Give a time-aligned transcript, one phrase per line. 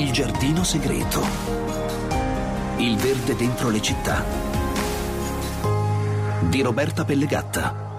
[0.00, 1.22] Il giardino segreto.
[2.78, 4.24] Il verde dentro le città.
[6.48, 7.89] Di Roberta Pellegatta.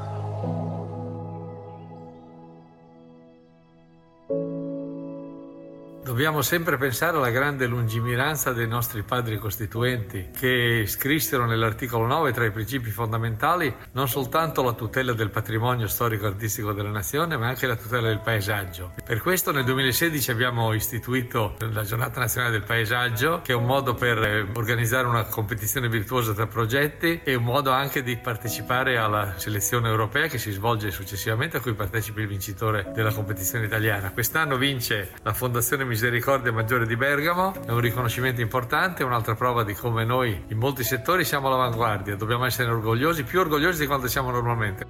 [6.22, 12.46] Dobbiamo sempre pensare alla grande lungimiranza dei nostri padri costituenti, che scrissero nell'articolo 9 tra
[12.46, 17.76] i principi fondamentali non soltanto la tutela del patrimonio storico-artistico della nazione, ma anche la
[17.76, 18.94] tutela del paesaggio.
[19.04, 23.96] Per questo nel 2016 abbiamo istituito la Giornata Nazionale del Paesaggio, che è un modo
[23.96, 29.40] per eh, organizzare una competizione virtuosa tra progetti e un modo anche di partecipare alla
[29.40, 34.12] selezione europea che si svolge successivamente, a cui partecipa il vincitore della competizione italiana.
[34.12, 39.64] Quest'anno vince la Fondazione Misericordia Misericordia Maggiore di Bergamo, è un riconoscimento importante, un'altra prova
[39.64, 44.08] di come noi in molti settori siamo all'avanguardia, dobbiamo essere orgogliosi, più orgogliosi di quanto
[44.08, 44.86] siamo normalmente.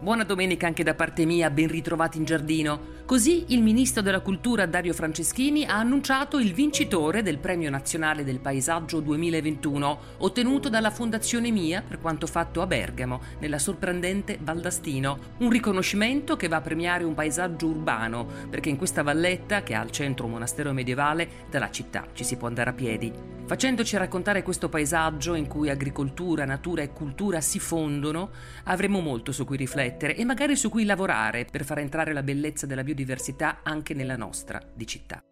[0.00, 2.93] Buona domenica anche da parte mia, ben ritrovati in giardino.
[3.06, 8.38] Così il ministro della cultura Dario Franceschini ha annunciato il vincitore del Premio Nazionale del
[8.40, 15.18] Paesaggio 2021, ottenuto dalla Fondazione Mia per quanto fatto a Bergamo, nella sorprendente Valdastino.
[15.40, 19.80] Un riconoscimento che va a premiare un paesaggio urbano, perché in questa valletta, che ha
[19.80, 23.34] al centro un monastero medievale, dalla città ci si può andare a piedi.
[23.46, 28.30] Facendoci raccontare questo paesaggio in cui agricoltura, natura e cultura si fondono,
[28.64, 32.64] avremo molto su cui riflettere e magari su cui lavorare per far entrare la bellezza
[32.64, 35.22] della biodiversità anche nella nostra di città.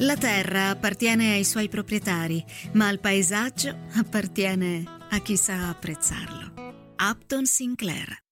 [0.00, 6.52] La terra appartiene ai suoi proprietari, ma il paesaggio appartiene a chi sa apprezzarlo.
[6.98, 8.24] Upton Sinclair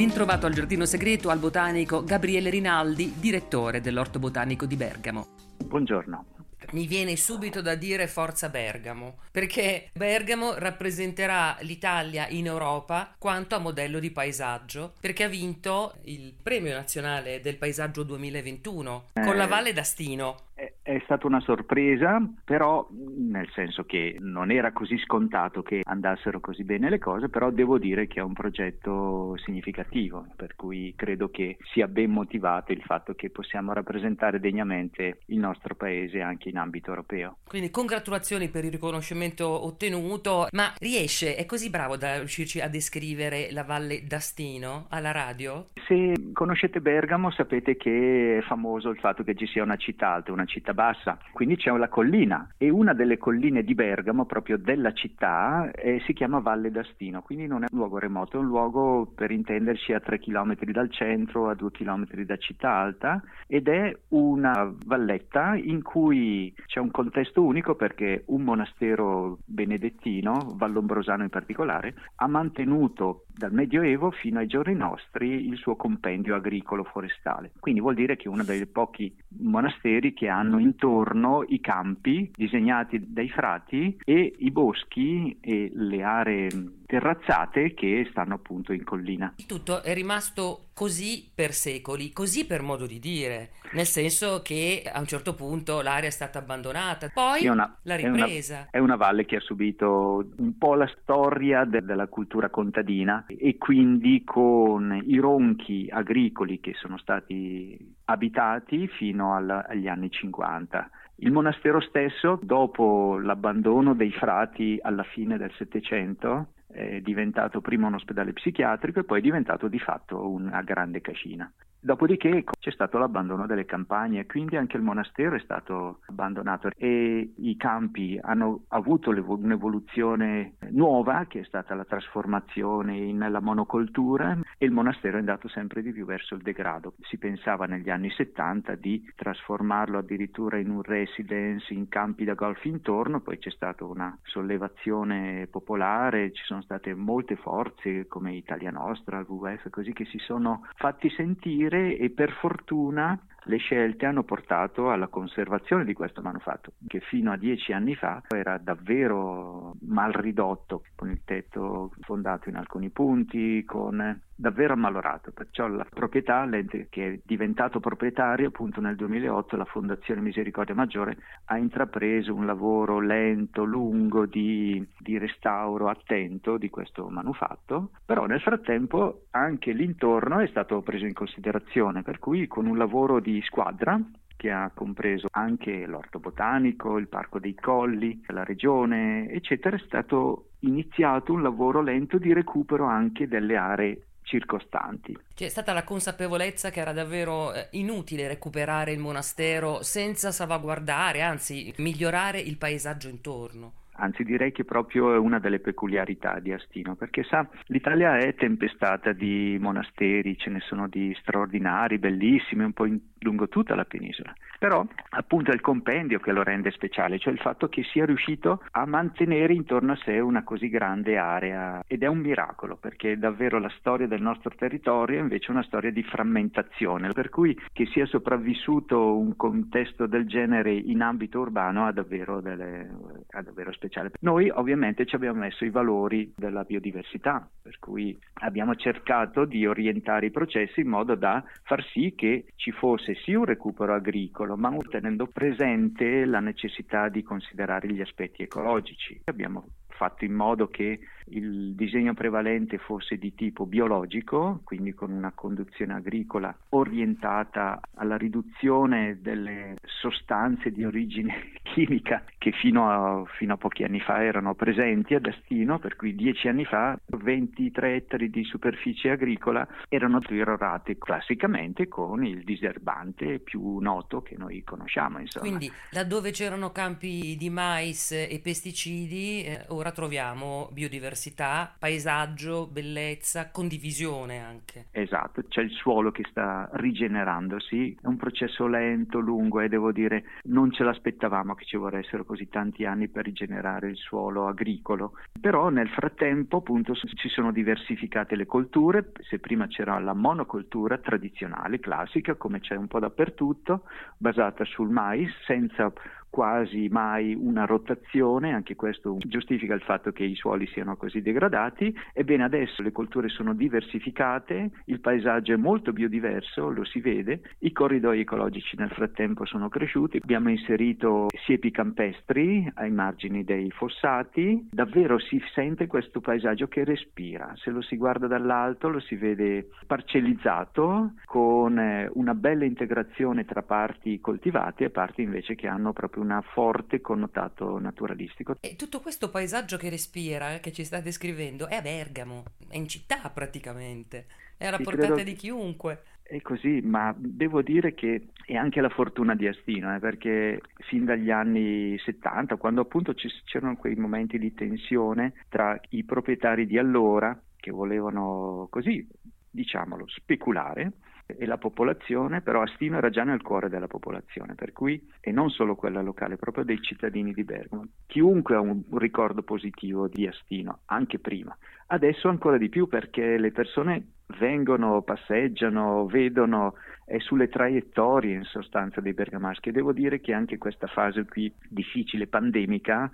[0.00, 5.26] Ben trovato al Giardino Segreto al botanico Gabriele Rinaldi, direttore dell'Orto Botanico di Bergamo.
[5.62, 6.39] Buongiorno.
[6.72, 13.58] Mi viene subito da dire Forza Bergamo, perché Bergamo rappresenterà l'Italia in Europa quanto a
[13.58, 19.46] modello di paesaggio, perché ha vinto il Premio Nazionale del Paesaggio 2021 eh, con la
[19.46, 20.48] Valle d'Astino.
[20.82, 26.64] È stata una sorpresa, però nel senso che non era così scontato che andassero così
[26.64, 31.56] bene le cose, però devo dire che è un progetto significativo, per cui credo che
[31.72, 36.90] sia ben motivato il fatto che possiamo rappresentare degnamente il nostro paese anche in ambito
[36.90, 37.38] europeo.
[37.46, 43.50] Quindi congratulazioni per il riconoscimento ottenuto, ma riesce, è così bravo da riuscirci a descrivere
[43.52, 45.66] la Valle d'Astino alla radio?
[45.86, 50.32] Se conoscete Bergamo sapete che è famoso il fatto che ci sia una città alta,
[50.32, 54.92] una città bassa, quindi c'è la collina e una delle colline di Bergamo, proprio della
[54.92, 59.10] città, eh, si chiama Valle d'Astino, quindi non è un luogo remoto, è un luogo
[59.14, 63.96] per intenderci a 3 km dal centro, a 2 km da Città Alta ed è
[64.08, 71.94] una valletta in cui c'è un contesto unico perché un monastero benedettino, vallombrosano in particolare,
[72.16, 77.52] ha mantenuto dal Medioevo fino ai giorni nostri il suo compendio agricolo forestale.
[77.58, 83.12] Quindi vuol dire che è uno dei pochi monasteri che hanno intorno i campi disegnati
[83.12, 86.48] dai frati e i boschi e le aree
[86.90, 89.32] terrazzate che stanno appunto in collina.
[89.46, 94.98] Tutto è rimasto così per secoli, così per modo di dire, nel senso che a
[94.98, 98.54] un certo punto l'area è stata abbandonata, poi una, la ripresa.
[98.54, 102.50] È una, è una, valle che ha subito un po' la storia de, della cultura
[102.50, 110.10] contadina e quindi con i ronchi agricoli che sono stati abitati fino alla, agli anni
[110.10, 110.90] 50.
[111.22, 117.94] Il monastero stesso, dopo l'abbandono dei frati alla fine del Settecento, è diventato prima un
[117.94, 121.52] ospedale psichiatrico e poi è diventato di fatto una grande cascina.
[121.82, 127.56] Dopodiché c'è stato l'abbandono delle campagne, quindi anche il monastero è stato abbandonato e i
[127.56, 135.16] campi hanno avuto un'evoluzione nuova che è stata la trasformazione nella monocoltura e il monastero
[135.16, 136.92] è andato sempre di più verso il degrado.
[137.00, 142.62] Si pensava negli anni 70 di trasformarlo addirittura in un residence in campi da golf
[142.64, 149.24] intorno, poi c'è stata una sollevazione popolare, ci sono state molte forze come Italia Nostra,
[149.26, 154.90] WWF, così che si sono fatti sentire dire e per fortuna le scelte hanno portato
[154.90, 160.82] alla conservazione di questo manufatto, che fino a dieci anni fa era davvero mal ridotto,
[160.94, 165.30] con il tetto fondato in alcuni punti, con davvero ammalorato.
[165.32, 171.18] Perciò la proprietà, l'ente che è diventato proprietario appunto nel 2008, la Fondazione Misericordia Maggiore,
[171.44, 178.40] ha intrapreso un lavoro lento, lungo di, di restauro attento di questo manufatto, però nel
[178.40, 184.00] frattempo anche l'intorno è stato preso in considerazione, per cui con un lavoro di squadra
[184.36, 190.52] che ha compreso anche l'orto botanico, il parco dei colli, la regione, eccetera, è stato
[190.60, 195.16] iniziato un lavoro lento di recupero anche delle aree circostanti.
[195.34, 201.72] C'è stata la consapevolezza che era davvero eh, inutile recuperare il monastero senza salvaguardare, anzi
[201.78, 207.22] migliorare il paesaggio intorno anzi direi che proprio è una delle peculiarità di Astino, perché
[207.24, 212.98] sa, l'Italia è tempestata di monasteri, ce ne sono di straordinari, bellissimi, un po' in,
[213.20, 214.34] lungo tutta la penisola.
[214.58, 218.62] Però appunto è il compendio che lo rende speciale, cioè il fatto che sia riuscito
[218.72, 223.58] a mantenere intorno a sé una così grande area ed è un miracolo perché davvero
[223.58, 228.06] la storia del nostro territorio è invece una storia di frammentazione, per cui che sia
[228.06, 232.90] sopravvissuto un contesto del genere in ambito urbano ha davvero, delle,
[233.30, 234.12] ha davvero speciale.
[234.20, 240.26] Noi ovviamente ci abbiamo messo i valori della biodiversità, per cui abbiamo cercato di orientare
[240.26, 244.76] i processi in modo da far sì che ci fosse sì un recupero agricolo, ma
[244.88, 249.20] tenendo presente la necessità di considerare gli aspetti ecologici.
[249.24, 250.98] Abbiamo fatto in modo che
[251.30, 259.18] il disegno prevalente fosse di tipo biologico, quindi con una conduzione agricola orientata alla riduzione
[259.20, 265.14] delle sostanze di origine chimica che fino a, fino a pochi anni fa erano presenti
[265.14, 271.88] ad Astino, per cui dieci anni fa 23 ettari di superficie agricola erano irrorate classicamente
[271.88, 275.18] con il diserbante più noto che noi conosciamo.
[275.18, 275.46] Insomma.
[275.46, 283.50] Quindi laddove c'erano campi di mais e pesticidi, eh, ora troviamo biodiversità biodiversità, paesaggio, bellezza,
[283.50, 284.86] condivisione anche.
[284.90, 290.24] Esatto, c'è il suolo che sta rigenerandosi, è un processo lento, lungo e devo dire
[290.44, 295.68] non ce l'aspettavamo che ci vorressero così tanti anni per rigenerare il suolo agricolo, però
[295.68, 302.34] nel frattempo appunto ci sono diversificate le colture, se prima c'era la monocoltura tradizionale, classica,
[302.34, 303.82] come c'è un po' dappertutto,
[304.16, 305.92] basata sul mais, senza
[306.30, 311.94] quasi mai una rotazione, anche questo giustifica il fatto che i suoli siano così degradati.
[312.12, 317.72] Ebbene adesso le colture sono diversificate, il paesaggio è molto biodiverso, lo si vede, i
[317.72, 325.18] corridoi ecologici nel frattempo sono cresciuti, abbiamo inserito siepi campestri ai margini dei fossati, davvero
[325.18, 331.14] si sente questo paesaggio che respira, se lo si guarda dall'alto lo si vede parcellizzato
[331.24, 336.40] con eh, una bella integrazione tra parti coltivate e parti invece che hanno proprio un
[336.52, 338.56] forte connotato naturalistico.
[338.60, 342.88] E tutto questo paesaggio che respira, che ci sta descrivendo, è a Bergamo, è in
[342.88, 346.02] città praticamente, è alla sì, portata di chiunque.
[346.22, 351.04] È così, ma devo dire che è anche la fortuna di Astino, eh, perché fin
[351.04, 357.36] dagli anni 70, quando appunto c'erano quei momenti di tensione tra i proprietari di allora,
[357.56, 359.06] che volevano così,
[359.50, 360.92] diciamolo, speculare,
[361.36, 365.50] e la popolazione, però Astino era già nel cuore della popolazione, per cui, e non
[365.50, 367.86] solo quella locale, proprio dei cittadini di Bergamo.
[368.06, 371.56] Chiunque ha un ricordo positivo di Astino, anche prima.
[371.88, 379.00] Adesso ancora di più perché le persone vengono, passeggiano, vedono, è sulle traiettorie in sostanza
[379.00, 383.10] dei bergamaschi e devo dire che anche questa fase qui difficile, pandemica,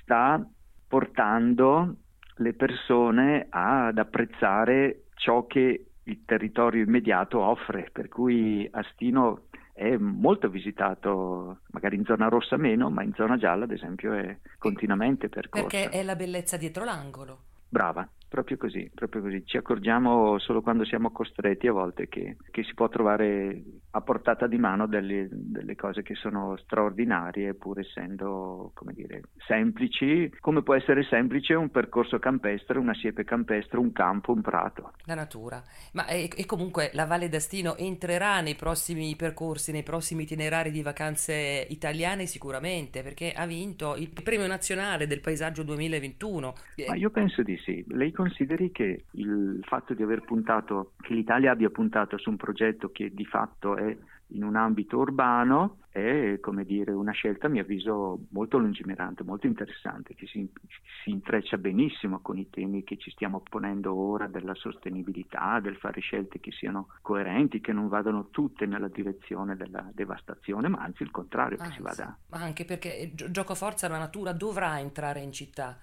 [0.00, 0.44] sta
[0.86, 1.96] portando
[2.36, 10.48] le persone ad apprezzare ciò che il territorio immediato offre, per cui Astino è molto
[10.48, 15.66] visitato, magari in zona rossa meno, ma in zona gialla ad esempio è continuamente percorso.
[15.66, 17.38] Perché è la bellezza dietro l'angolo.
[17.68, 19.44] Brava, proprio così, proprio così.
[19.44, 24.46] Ci accorgiamo solo quando siamo costretti a volte che, che si può trovare a portata
[24.46, 30.74] di mano delle, delle, cose che sono straordinarie pur essendo, come dire, semplici, come può
[30.74, 34.92] essere semplice un percorso campestre, una siepe campestre, un campo, un prato.
[35.04, 35.62] La natura.
[35.92, 40.80] Ma e, e comunque la Valle d'Astino entrerà nei prossimi percorsi, nei prossimi itinerari di
[40.80, 46.54] vacanze italiane sicuramente, perché ha vinto il premio nazionale del paesaggio 2021.
[46.88, 47.84] Ma io penso di sì.
[47.88, 52.90] Lei consideri che il fatto di aver puntato, che l'Italia abbia puntato su un progetto
[52.90, 53.96] che di fatto è
[54.34, 59.46] in un ambito urbano è come dire, una scelta a mio avviso molto lungimirante, molto
[59.46, 60.48] interessante, che si,
[61.04, 66.00] si, intreccia benissimo con i temi che ci stiamo ponendo ora della sostenibilità, del fare
[66.00, 71.10] scelte che siano coerenti, che non vadano tutte nella direzione della devastazione, ma anzi il
[71.10, 72.16] contrario, anzi, che si vada.
[72.30, 75.78] Ma anche perché gioco forza la natura dovrà entrare in città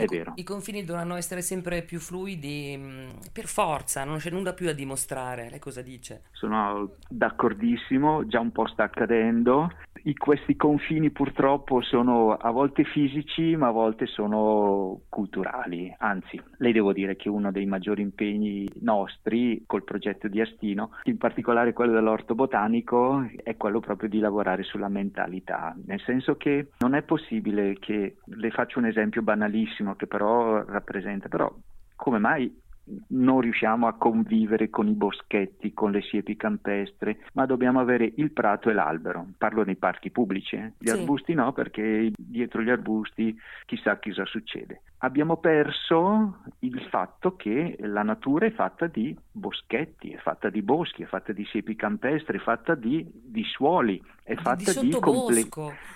[0.00, 0.32] è vero.
[0.36, 4.72] I confini dovranno essere sempre più fluidi mm, per forza, non c'è nulla più da
[4.72, 5.50] dimostrare.
[5.50, 6.22] Lei cosa dice?
[6.32, 9.70] Sono d'accordissimo, già un po' sta accadendo.
[10.04, 15.94] I, questi confini purtroppo sono a volte fisici, ma a volte sono culturali.
[15.98, 21.18] Anzi, le devo dire che uno dei maggiori impegni nostri col progetto di Astino, in
[21.18, 25.76] particolare quello dell'orto botanico, è quello proprio di lavorare sulla mentalità.
[25.84, 31.28] Nel senso che non è possibile che, le faccio un esempio banalissimo, che però rappresenta,
[31.28, 31.52] però
[31.96, 32.60] come mai
[33.08, 38.32] non riusciamo a convivere con i boschetti, con le siepi campestre, ma dobbiamo avere il
[38.32, 39.26] prato e l'albero.
[39.38, 40.72] Parlo dei parchi pubblici, eh?
[40.78, 40.98] gli sì.
[40.98, 44.82] arbusti no, perché dietro gli arbusti chissà cosa succede.
[44.98, 51.02] Abbiamo perso il fatto che la natura è fatta di boschetti, è fatta di boschi,
[51.02, 55.48] è fatta di siepi campestre, è fatta di, di suoli, è fatta di, di, comple-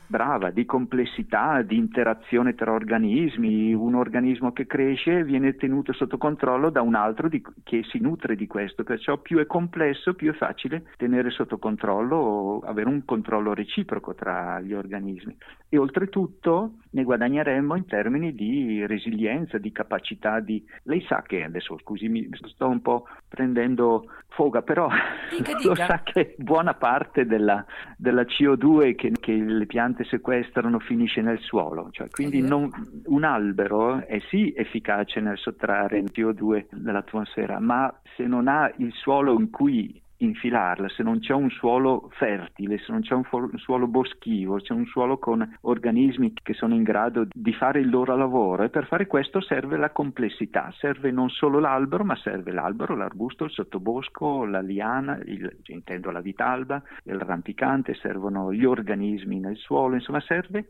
[0.06, 3.72] brava, di complessità, di interazione tra organismi.
[3.72, 8.36] Un organismo che cresce viene tenuto sotto controllo da un altro di, che si nutre
[8.36, 13.04] di questo, perciò più è complesso, più è facile tenere sotto controllo o avere un
[13.04, 15.36] controllo reciproco tra gli organismi.
[15.68, 20.64] E oltretutto ne guadagneremmo in termini di resilienza, di capacità di...
[20.84, 24.88] Lei sa che adesso, scusi, mi sto un po' prendendo foga, però
[25.30, 25.68] dica, dica.
[25.68, 27.64] lo sa che buona parte della,
[27.96, 32.70] della CO2 che, che, le piante sequestrano finisce nel suolo, cioè, quindi non,
[33.06, 38.92] un albero è sì efficace nel sottrarre il CO2 dall'atmosfera, ma se non ha il
[38.92, 43.48] suolo in cui infilarla, se non c'è un suolo fertile, se non c'è un, fu-
[43.50, 47.90] un, suolo boschivo, c'è un suolo con organismi che sono in grado di fare il
[47.90, 52.52] loro lavoro e per fare questo serve la complessità, serve non solo l'albero, ma serve
[52.52, 59.38] l'albero, l'arbusto, il sottobosco, la liana, il, intendo la vitalba, il rampicante, servono gli organismi
[59.38, 60.68] nel suolo, insomma serve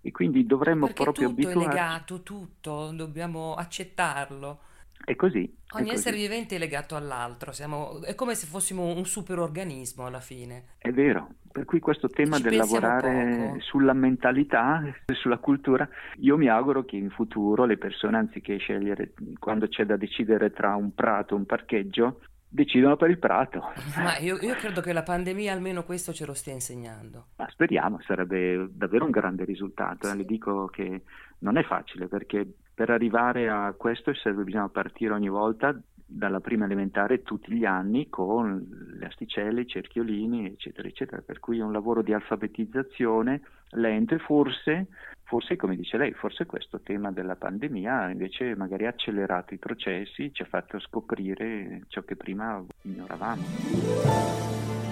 [0.00, 1.68] e quindi dovremmo Perché proprio tutto abituarci.
[1.68, 4.60] è legato, tutto, dobbiamo accettarlo.
[5.04, 5.50] È così.
[5.72, 10.74] Ogni essere vivente è legato all'altro, siamo, è come se fossimo un superorganismo alla fine.
[10.78, 13.60] È vero, per cui questo tema del lavorare poco.
[13.60, 15.88] sulla mentalità, sulla cultura,
[16.18, 20.74] io mi auguro che in futuro le persone, anziché scegliere quando c'è da decidere tra
[20.74, 23.72] un prato e un parcheggio, decidono per il prato.
[23.96, 27.26] Ma io, io credo che la pandemia almeno questo ce lo stia insegnando.
[27.36, 30.10] Ma speriamo, sarebbe davvero un grande risultato.
[30.10, 30.16] eh.
[30.16, 31.02] Le dico che
[31.40, 32.46] non è facile perché
[32.78, 38.08] per arrivare a questo serve, bisogna partire ogni volta dalla prima elementare tutti gli anni
[38.08, 41.20] con le asticelle, i cerchiolini, eccetera, eccetera.
[41.20, 44.86] Per cui è un lavoro di alfabetizzazione lento e forse,
[45.24, 50.32] forse come dice lei, forse questo tema della pandemia invece magari ha accelerato i processi,
[50.32, 54.87] ci ha fatto scoprire ciò che prima ignoravamo.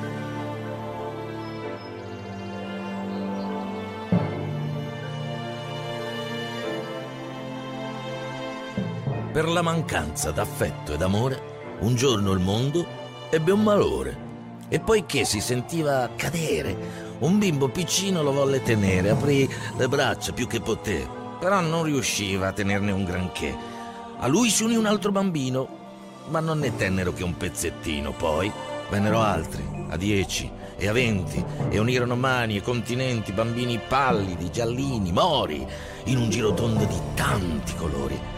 [9.37, 12.87] Per la mancanza d'affetto ed amore, un giorno il mondo
[13.28, 14.16] ebbe un malore.
[14.71, 16.75] E poiché si sentiva cadere,
[17.19, 21.07] un bimbo piccino lo volle tenere, aprì le braccia più che poté,
[21.38, 23.55] però non riusciva a tenerne un granché.
[24.21, 25.69] A lui si unì un altro bambino,
[26.28, 28.12] ma non ne tennero che un pezzettino.
[28.12, 28.50] Poi
[28.88, 35.12] vennero altri, a dieci e a venti, e unirono mani e continenti, bambini pallidi, giallini,
[35.12, 35.66] mori,
[36.05, 38.36] in un girotondo di tanti colori.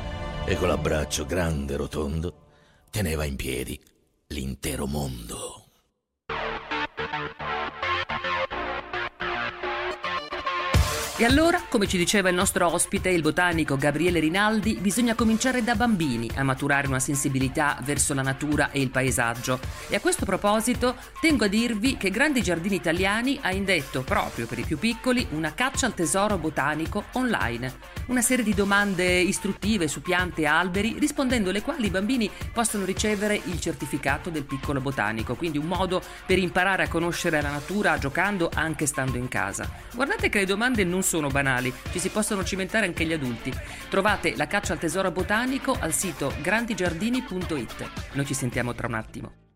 [0.49, 2.47] E con l'abbraccio grande e rotondo
[2.91, 3.79] teneva in piedi
[4.29, 5.68] l'intero mondo.
[11.21, 15.75] E allora, come ci diceva il nostro ospite, il botanico Gabriele Rinaldi, bisogna cominciare da
[15.75, 19.59] bambini a maturare una sensibilità verso la natura e il paesaggio.
[19.89, 24.61] E a questo proposito tengo a dirvi che Grandi Giardini Italiani ha indetto proprio per
[24.61, 27.97] i più piccoli una caccia al tesoro botanico online.
[28.07, 32.85] Una serie di domande istruttive su piante e alberi, rispondendo alle quali i bambini possono
[32.85, 37.99] ricevere il certificato del piccolo botanico, quindi un modo per imparare a conoscere la natura
[37.99, 39.69] giocando anche stando in casa.
[39.93, 43.51] Guardate che le domande non sono banali, ci si possono cimentare anche gli adulti.
[43.89, 47.91] Trovate la caccia al tesoro botanico al sito grandigiardini.it.
[48.13, 49.48] Noi ci sentiamo tra un attimo.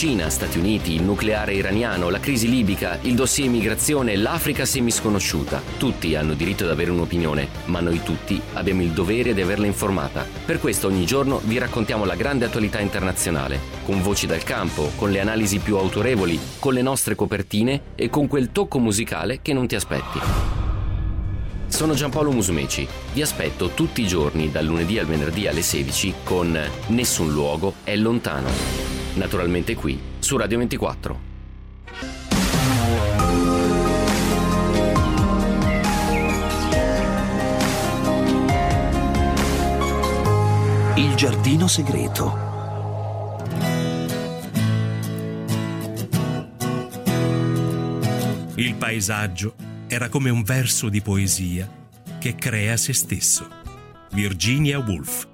[0.00, 5.60] Cina, Stati Uniti, il nucleare iraniano, la crisi libica, il dossier immigrazione, l'Africa semisconosciuta.
[5.76, 10.24] Tutti hanno diritto ad avere un'opinione, ma noi tutti abbiamo il dovere di averla informata.
[10.46, 15.10] Per questo ogni giorno vi raccontiamo la grande attualità internazionale, con voci dal campo, con
[15.10, 19.66] le analisi più autorevoli, con le nostre copertine e con quel tocco musicale che non
[19.66, 20.18] ti aspetti.
[21.66, 22.88] Sono Giampaolo Musumeci.
[23.12, 27.94] Vi aspetto tutti i giorni, dal lunedì al venerdì alle 16, con Nessun luogo è
[27.96, 28.89] lontano.
[29.14, 31.28] Naturalmente qui, su Radio 24.
[40.96, 42.48] Il giardino segreto.
[48.56, 49.54] Il paesaggio
[49.88, 51.68] era come un verso di poesia
[52.18, 53.48] che crea se stesso.
[54.12, 55.29] Virginia Woolf.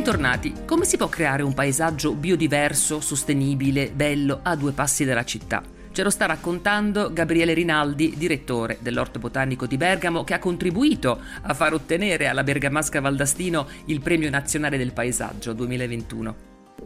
[0.00, 0.64] Bentornati.
[0.64, 5.62] Come si può creare un paesaggio biodiverso, sostenibile, bello a due passi dalla città?
[5.92, 11.52] Ce lo sta raccontando Gabriele Rinaldi, direttore dell'Orto Botanico di Bergamo, che ha contribuito a
[11.52, 16.34] far ottenere alla Bergamasca Valdastino il Premio Nazionale del Paesaggio 2021.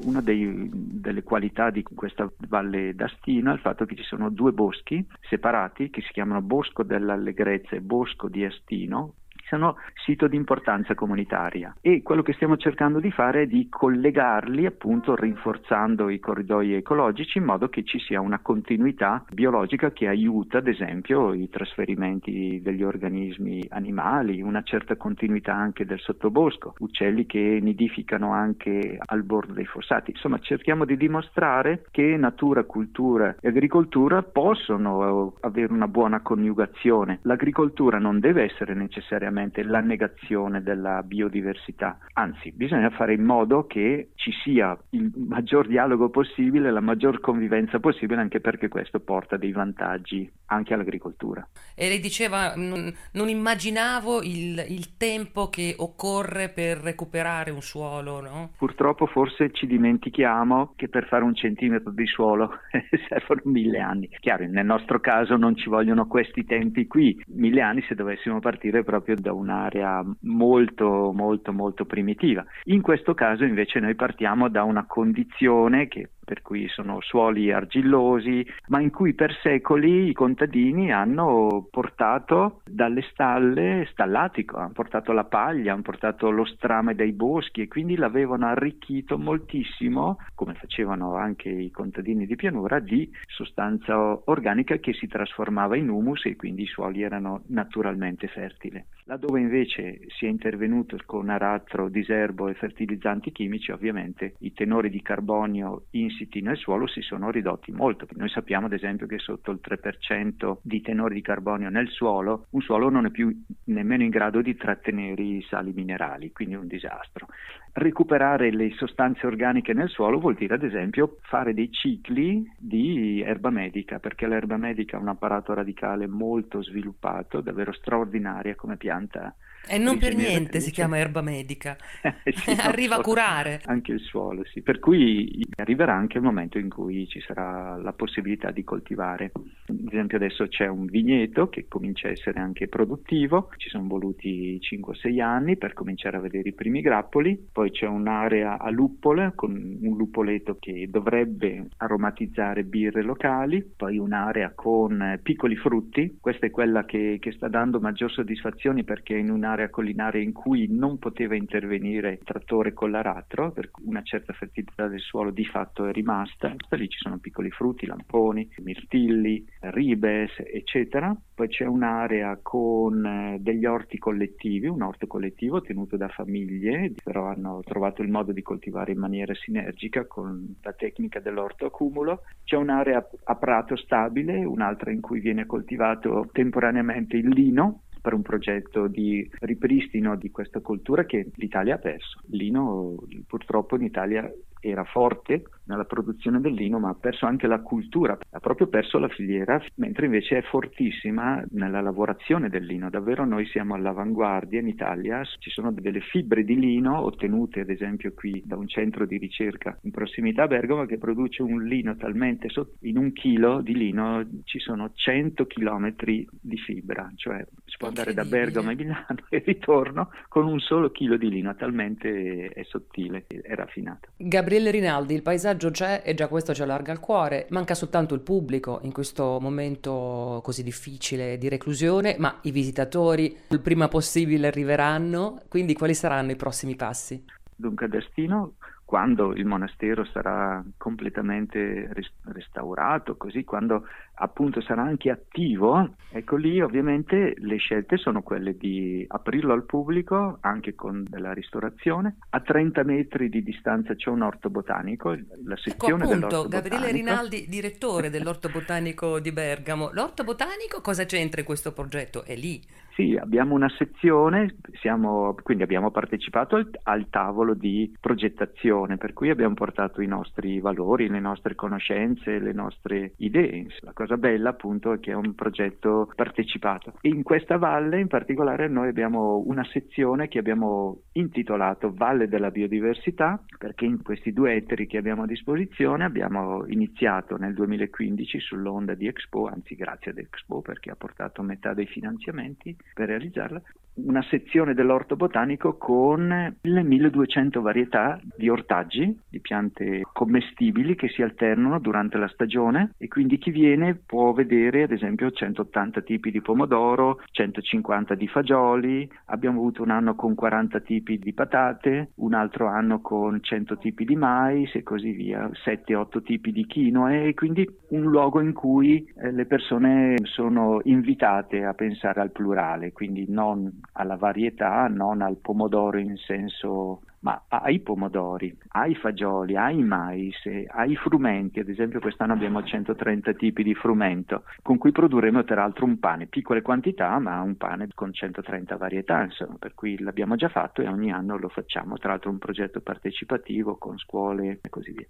[0.06, 4.50] Una dei, delle qualità di questa Valle d'Astino è il fatto che ci sono due
[4.50, 9.14] boschi separati che si chiamano Bosco dell'Allegrezza e Bosco di Astino,
[9.48, 14.66] sono sito di importanza comunitaria e quello che stiamo cercando di fare è di collegarli
[14.66, 20.58] appunto rinforzando i corridoi ecologici in modo che ci sia una continuità biologica che aiuta
[20.58, 27.58] ad esempio i trasferimenti degli organismi animali, una certa continuità anche del sottobosco, uccelli che
[27.60, 30.10] nidificano anche al bordo dei fossati.
[30.10, 37.20] Insomma cerchiamo di dimostrare che natura, cultura e agricoltura possono avere una buona coniugazione.
[37.22, 43.66] L'agricoltura non deve essere necessariamente assolutamente la negazione della biodiversità, anzi bisogna fare in modo
[43.66, 49.36] che ci sia il maggior dialogo possibile, la maggior convivenza possibile, anche perché questo porta
[49.36, 51.46] dei vantaggi anche all'agricoltura.
[51.74, 58.20] E lei diceva, non, non immaginavo il, il, tempo che occorre per recuperare un suolo,
[58.20, 58.50] no?
[58.56, 62.58] Purtroppo forse ci dimentichiamo che per fare un centimetro di suolo
[63.08, 64.08] servono mille anni.
[64.20, 68.84] Chiaro, nel nostro caso non ci vogliono questi tempi qui, mille anni se dovessimo partire
[68.84, 72.44] proprio da un'area molto molto molto primitiva.
[72.64, 78.46] In questo caso invece noi partiamo da una condizione che per cui sono suoli argillosi,
[78.68, 85.24] ma in cui per secoli i contadini hanno portato dalle stalle stallatico, hanno portato la
[85.24, 91.48] paglia, hanno portato lo strame dai boschi e quindi l'avevano arricchito moltissimo, come facevano anche
[91.48, 96.66] i contadini di pianura, di sostanza organica che si trasformava in humus e quindi i
[96.66, 98.82] suoli erano naturalmente fertili.
[99.04, 105.02] Laddove invece si è intervenuto con aratro, diserbo e fertilizzanti chimici, ovviamente i tenori di
[105.02, 108.06] carbonio insiti nel suolo si sono ridotti molto.
[108.12, 112.60] Noi sappiamo ad esempio che sotto il 3% di tenori di carbonio nel suolo, un
[112.60, 117.26] suolo non è più nemmeno in grado di trattenere i sali minerali, quindi un disastro.
[117.72, 123.50] Recuperare le sostanze organiche nel suolo vuol dire ad esempio fare dei cicli di erba
[123.50, 129.34] medica, perché l'erba medica ha un apparato radicale molto sviluppato, davvero straordinaria come pianta
[129.66, 131.76] e non per niente si chiama erba medica,
[132.24, 133.60] sì, arriva a curare.
[133.64, 134.62] Anche il suolo, sì.
[134.62, 139.32] Per cui arriverà anche il momento in cui ci sarà la possibilità di coltivare.
[139.66, 144.58] Ad esempio adesso c'è un vigneto che comincia a essere anche produttivo, ci sono voluti
[144.60, 149.52] 5-6 anni per cominciare a vedere i primi grappoli, poi c'è un'area a luppole con
[149.52, 156.84] un lupoleto che dovrebbe aromatizzare birre locali, poi un'area con piccoli frutti, questa è quella
[156.84, 161.36] che, che sta dando maggior soddisfazione perché in un'area un'area collinare in cui non poteva
[161.36, 165.92] intervenire il trattore con l'aratro, per cui una certa fertilità del suolo di fatto è
[165.92, 166.54] rimasta.
[166.70, 171.16] Lì ci sono piccoli frutti, lamponi, mirtilli, ribes, eccetera.
[171.34, 177.26] Poi c'è un'area con eh, degli orti collettivi, un orto collettivo tenuto da famiglie, però
[177.26, 182.22] hanno trovato il modo di coltivare in maniera sinergica con la tecnica dell'orto accumulo.
[182.44, 188.20] C'è un'area a prato stabile, un'altra in cui viene coltivato temporaneamente il lino, per un
[188.20, 192.20] progetto di ripristino di questa cultura che l'Italia ha perso.
[192.26, 197.60] Lino purtroppo in Italia era forte nella produzione del lino, ma ha perso anche la
[197.60, 202.90] cultura, ha proprio perso la filiera, mentre invece è fortissima nella lavorazione del lino.
[202.90, 208.12] Davvero noi siamo all'avanguardia in Italia, ci sono delle fibre di lino ottenute ad esempio
[208.14, 212.48] qui da un centro di ricerca in prossimità a Bergamo che produce un lino talmente
[212.48, 217.44] sotto, in un chilo di lino ci sono 100 chilometri di fibra, cioè
[217.84, 222.48] può andare da Bergamo a Milano e ritorno con un solo chilo di lino, talmente
[222.48, 224.08] è sottile e raffinato.
[224.16, 227.46] Gabriele Rinaldi, il paesaggio c'è e già questo ci allarga il cuore.
[227.50, 233.60] Manca soltanto il pubblico in questo momento così difficile di reclusione, ma i visitatori il
[233.60, 235.42] prima possibile arriveranno.
[235.48, 237.22] Quindi quali saranno i prossimi passi?
[237.56, 241.90] Dunque, Destino quando il monastero sarà completamente
[242.24, 249.04] restaurato, così quando appunto sarà anche attivo, ecco lì ovviamente le scelte sono quelle di
[249.08, 252.16] aprirlo al pubblico anche con della ristorazione.
[252.30, 257.46] A 30 metri di distanza c'è un orto botanico, la sezione ecco appunto, Gabriele Rinaldi,
[257.48, 259.90] direttore dell'orto botanico di Bergamo.
[259.92, 262.24] L'orto botanico cosa c'entra in questo progetto?
[262.24, 262.62] È lì.
[262.94, 269.30] Sì, abbiamo una sezione, siamo, quindi abbiamo partecipato al, al, tavolo di progettazione, per cui
[269.30, 273.66] abbiamo portato i nostri valori, le nostre conoscenze, le nostre idee.
[273.80, 276.94] La cosa bella appunto è che è un progetto partecipato.
[277.02, 283.42] In questa valle in particolare noi abbiamo una sezione che abbiamo intitolato Valle della Biodiversità
[283.58, 289.06] perché in questi due ettari che abbiamo a disposizione abbiamo iniziato nel 2015 sull'onda di
[289.06, 293.62] Expo, anzi grazie ad Expo perché ha portato metà dei finanziamenti per realizzarla,
[293.94, 301.22] una sezione dell'orto botanico con le 1200 varietà di ortaggi, di piante commestibili che si
[301.22, 302.94] alternano durante la stagione.
[302.98, 309.08] E quindi chi viene può vedere ad esempio 180 tipi di pomodoro, 150 di fagioli,
[309.26, 314.04] abbiamo avuto un anno con 40 tipi di patate, un altro anno con 100 tipi
[314.04, 317.14] di mais e così via, 7-8 tipi di quinoa.
[317.14, 322.92] E quindi un luogo in cui eh, le persone sono invitate a pensare al plurale,
[322.92, 329.82] quindi non alla varietà, non al pomodoro in senso ma ai pomodori, ai fagioli, ai
[329.82, 330.36] mais,
[330.68, 335.86] ai frumenti, ad esempio quest'anno abbiamo 130 tipi di frumento, con cui produrremo tra l'altro
[335.86, 340.48] un pane, piccole quantità, ma un pane con 130 varietà, insomma, per cui l'abbiamo già
[340.48, 344.92] fatto e ogni anno lo facciamo, tra l'altro un progetto partecipativo con scuole e così
[344.92, 345.06] via.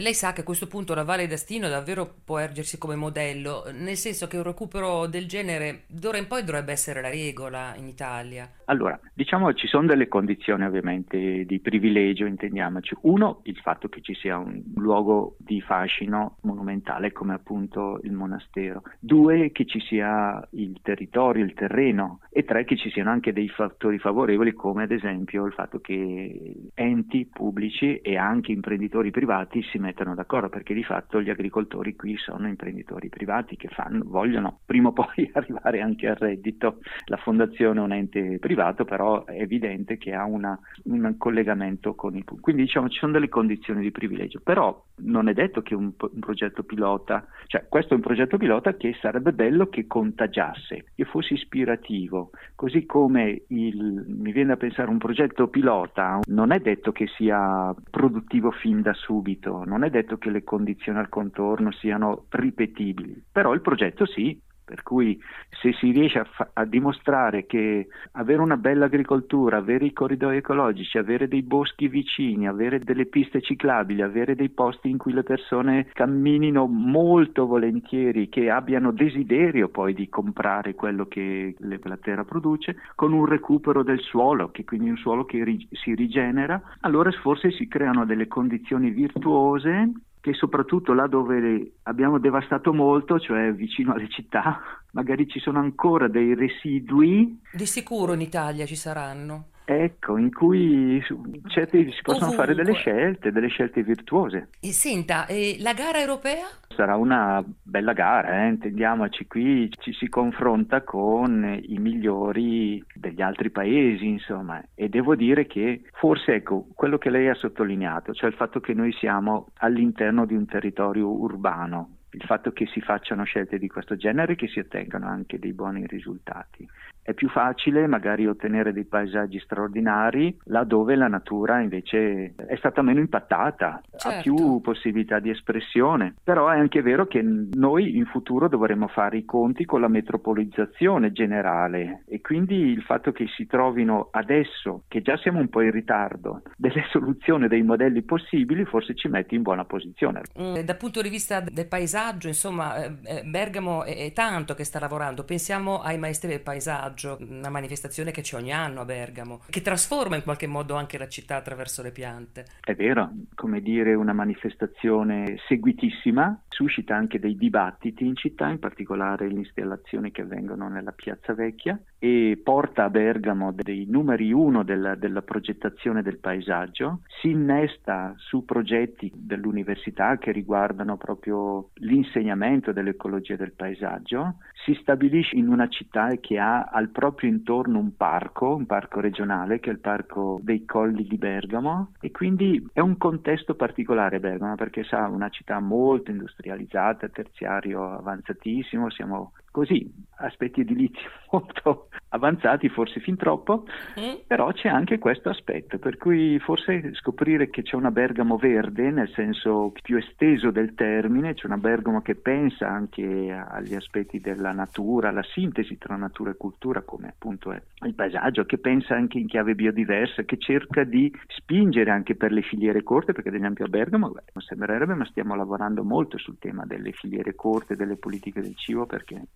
[0.00, 3.96] Lei sa che a questo punto la Valle d'Astino davvero può ergersi come modello, nel
[3.96, 8.50] senso che un recupero del genere d'ora in poi dovrebbe essere la regola in Italia.
[8.64, 12.96] Allora, diciamo ci sono delle condizioni ovviamente di privilegio, intendiamoci.
[13.02, 18.82] Uno, il fatto che ci sia un luogo di fascino monumentale come appunto il monastero.
[18.98, 22.20] Due, che ci sia il territorio, il terreno.
[22.30, 26.70] E tre, che ci siano anche dei fattori favorevoli come ad esempio il fatto che
[26.72, 32.16] enti pubblici e anche imprenditori privati si mettano d'accordo perché di fatto gli agricoltori qui
[32.16, 36.78] sono imprenditori privati che fanno, vogliono prima o poi arrivare anche al reddito.
[37.06, 42.16] La fondazione è un ente privato però è evidente che ha una, un collegamento con
[42.16, 42.42] i pubblici.
[42.42, 46.20] Quindi diciamo ci sono delle condizioni di privilegio, però non è detto che un, un
[46.20, 51.34] progetto pilota, cioè questo è un progetto pilota che sarebbe bello che contagiasse, che fosse
[51.34, 57.06] ispirativo, così come il, mi viene a pensare un progetto pilota non è detto che
[57.16, 63.22] sia produttivo fin da subito, non è detto che le condizioni al contorno siano ripetibili,
[63.30, 64.38] però il progetto sì,
[64.72, 65.20] per cui
[65.60, 70.38] se si riesce a, fa- a, dimostrare che avere una bella agricoltura, avere i corridoi
[70.38, 75.24] ecologici, avere dei boschi vicini, avere delle piste ciclabili, avere dei posti in cui le
[75.24, 82.24] persone camminino molto volentieri, che abbiano desiderio poi di comprare quello che le, la terra
[82.24, 87.10] produce, con un recupero del suolo, che quindi un suolo che ri- si rigenera, allora
[87.10, 93.92] forse si creano delle condizioni virtuose che soprattutto là dove abbiamo devastato molto, cioè vicino
[93.92, 94.60] alle città,
[94.92, 97.40] magari ci sono ancora dei residui.
[97.52, 99.48] Di sicuro in Italia ci saranno.
[99.64, 101.02] Ecco, in cui
[101.46, 102.44] certi si possono Ovunque.
[102.44, 104.48] fare delle scelte, delle scelte virtuose.
[104.60, 106.46] E senta, e la gara europea?
[106.68, 108.48] Sarà una bella gara, eh?
[108.48, 115.46] intendiamoci, qui ci si confronta con i migliori degli altri paesi, insomma, e devo dire
[115.46, 120.26] che forse, ecco, quello che lei ha sottolineato, cioè il fatto che noi siamo all'interno
[120.26, 124.48] di un territorio urbano, il fatto che si facciano scelte di questo genere e che
[124.48, 126.68] si ottengano anche dei buoni risultati.
[127.04, 133.00] È più facile magari ottenere dei paesaggi straordinari laddove la natura invece è stata meno
[133.00, 134.08] impattata, certo.
[134.08, 136.14] ha più possibilità di espressione.
[136.22, 141.10] Però è anche vero che noi in futuro dovremo fare i conti con la metropolizzazione
[141.10, 145.72] generale e quindi il fatto che si trovino adesso, che già siamo un po' in
[145.72, 150.20] ritardo, delle soluzioni, dei modelli possibili, forse ci mette in buona posizione.
[150.40, 154.62] Mm, dal punto di vista del paesaggio, insomma, eh, eh, Bergamo è, è tanto che
[154.62, 155.24] sta lavorando.
[155.24, 159.62] Pensiamo ai maestri del paesaggio viaggio, una manifestazione che c'è ogni anno a Bergamo, che
[159.62, 162.44] trasforma in qualche modo anche la città attraverso le piante.
[162.60, 169.28] È vero, come dire, una manifestazione seguitissima, suscita anche dei dibattiti in città, in particolare
[169.28, 174.94] le installazioni che avvengono nella Piazza Vecchia e porta a Bergamo dei numeri uno della,
[174.94, 183.52] della progettazione del paesaggio, si innesta su progetti dell'università che riguardano proprio l'insegnamento dell'ecologia del
[183.52, 189.00] paesaggio, si stabilisce in una città che ha al proprio intorno un parco, un parco
[189.00, 191.92] regionale che è il parco dei Colli di Bergamo.
[192.00, 198.90] E quindi è un contesto particolare Bergamo perché sa una città molto industrializzata, terziario avanzatissimo,
[198.90, 200.98] siamo così aspetti edilizi
[201.30, 203.64] molto avanzati, forse fin troppo,
[203.98, 204.26] mm.
[204.26, 209.10] però c'è anche questo aspetto, per cui forse scoprire che c'è una Bergamo verde, nel
[209.14, 215.08] senso più esteso del termine, c'è una Bergamo che pensa anche agli aspetti della natura,
[215.08, 219.26] alla sintesi tra natura e cultura, come appunto è il paesaggio, che pensa anche in
[219.26, 223.68] chiave biodiversa, che cerca di spingere anche per le filiere corte, perché ad esempio a
[223.68, 228.42] Bergamo, beh, non sembrerebbe, ma stiamo lavorando molto sul tema delle filiere corte, delle politiche
[228.42, 229.28] del cibo, perché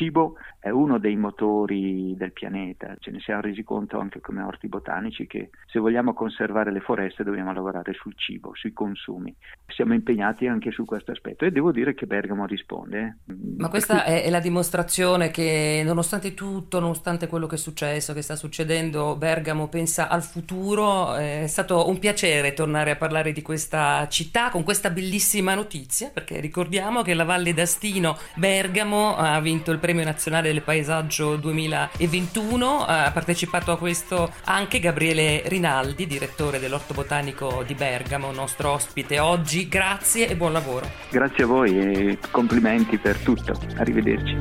[0.00, 4.68] cibo è uno dei motori del pianeta, ce ne siamo resi conto anche come orti
[4.68, 9.34] botanici che se vogliamo conservare le foreste dobbiamo lavorare sul cibo, sui consumi.
[9.66, 13.18] Siamo impegnati anche su questo aspetto e devo dire che Bergamo risponde.
[13.28, 13.34] Eh.
[13.58, 18.36] Ma questa è, la dimostrazione che nonostante tutto, nonostante quello che è successo, che sta
[18.36, 21.14] succedendo, Bergamo pensa al futuro.
[21.14, 26.40] È stato un piacere tornare a parlare di questa città con questa bellissima notizia, perché
[26.40, 32.84] ricordiamo che la Valle d'Astino Bergamo ha vinto il premio nazionale del paesaggio 2021.
[32.84, 39.68] Ha partecipato a questo anche Gabriele Rinaldi, direttore dell'Orto Botanico di Bergamo, nostro ospite oggi.
[39.68, 40.88] Grazie e buon lavoro.
[41.10, 43.58] Grazie a voi e complimenti per tutto.
[43.76, 44.38] Arrivederci.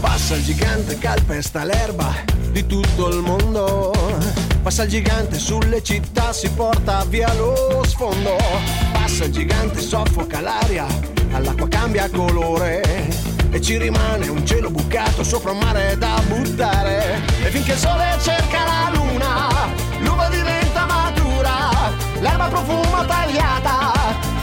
[0.00, 2.14] Passa il gigante, calpesta l'erba
[2.50, 3.92] di tutto il mondo.
[4.62, 8.36] Passa il gigante sulle città, si porta via lo sfondo.
[8.92, 10.86] Passa il gigante, soffoca l'aria,
[11.32, 17.22] all'acqua cambia colore e ci rimane un cielo bucato sopra un mare da buttare.
[17.42, 19.48] E finché il sole cerca la luna,
[20.00, 21.70] l'uva diventa matura,
[22.20, 23.92] l'erba profuma tagliata,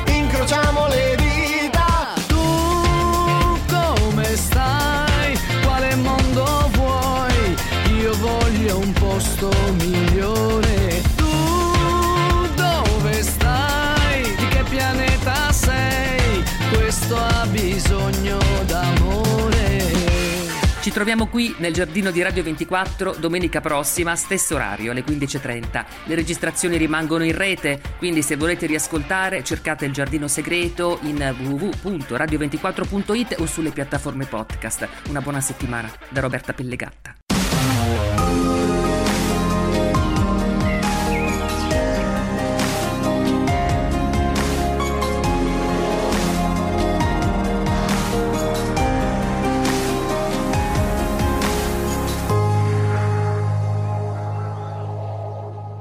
[0.06, 2.14] incrociamo le dita.
[2.28, 5.38] Tu come stai?
[5.64, 7.56] Quale mondo vuoi?
[8.00, 10.65] Io voglio un posto migliore.
[20.96, 25.86] Troviamo qui nel giardino di Radio 24 domenica prossima, stesso orario, alle 15.30.
[26.06, 33.36] Le registrazioni rimangono in rete, quindi se volete riascoltare cercate il giardino segreto in www.radio24.it
[33.40, 34.88] o sulle piattaforme podcast.
[35.10, 37.35] Una buona settimana da Roberta Pellegatta.